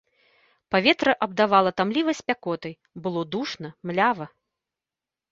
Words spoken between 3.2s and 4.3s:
душна, млява.